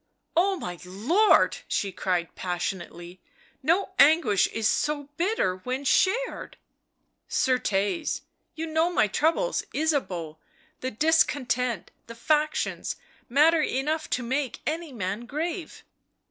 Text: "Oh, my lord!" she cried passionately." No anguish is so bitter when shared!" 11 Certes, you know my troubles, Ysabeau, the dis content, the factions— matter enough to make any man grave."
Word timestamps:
"Oh, 0.35 0.55
my 0.57 0.79
lord!" 0.83 1.57
she 1.67 1.91
cried 1.91 2.33
passionately." 2.33 3.21
No 3.71 3.91
anguish 3.99 4.47
is 4.47 4.67
so 4.67 5.09
bitter 5.15 5.57
when 5.57 5.83
shared!" 5.85 6.17
11 6.27 6.57
Certes, 7.29 8.21
you 8.55 8.65
know 8.65 8.91
my 8.91 9.05
troubles, 9.05 9.63
Ysabeau, 9.75 10.37
the 10.79 10.89
dis 10.89 11.21
content, 11.21 11.91
the 12.07 12.15
factions— 12.15 12.95
matter 13.29 13.61
enough 13.61 14.09
to 14.09 14.23
make 14.23 14.61
any 14.65 14.91
man 14.91 15.27
grave." 15.27 15.83